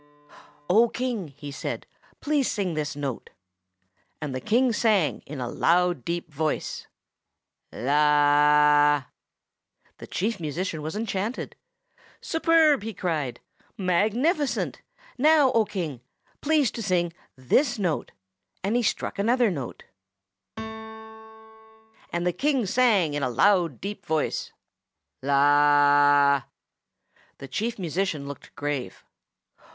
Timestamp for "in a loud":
5.27-6.03, 23.13-23.79